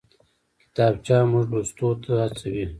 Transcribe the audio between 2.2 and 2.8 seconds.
هڅوي